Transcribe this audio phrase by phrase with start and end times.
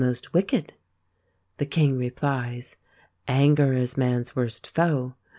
[0.33, 0.73] wicked?
[1.57, 2.75] The King replies:
[3.27, 5.13] Anger is man's worst foe.